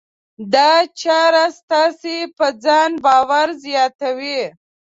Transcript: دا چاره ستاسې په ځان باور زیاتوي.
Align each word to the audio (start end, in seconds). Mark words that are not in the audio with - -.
دا 0.53 0.71
چاره 1.01 1.45
ستاسې 1.59 2.17
په 2.37 2.47
ځان 2.63 2.91
باور 3.05 3.47
زیاتوي. 3.65 4.41